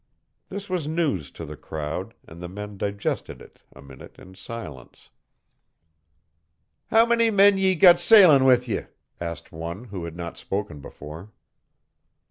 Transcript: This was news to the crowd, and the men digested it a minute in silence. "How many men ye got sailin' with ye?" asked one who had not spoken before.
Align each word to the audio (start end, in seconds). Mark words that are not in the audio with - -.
This 0.49 0.67
was 0.67 0.87
news 0.87 1.29
to 1.29 1.45
the 1.45 1.55
crowd, 1.55 2.15
and 2.27 2.41
the 2.41 2.49
men 2.49 2.75
digested 2.75 3.39
it 3.39 3.59
a 3.71 3.83
minute 3.83 4.15
in 4.17 4.33
silence. 4.33 5.11
"How 6.87 7.05
many 7.05 7.29
men 7.29 7.59
ye 7.59 7.75
got 7.75 7.99
sailin' 7.99 8.45
with 8.45 8.67
ye?" 8.67 8.85
asked 9.19 9.51
one 9.51 9.83
who 9.83 10.05
had 10.05 10.15
not 10.15 10.39
spoken 10.39 10.79
before. 10.79 11.31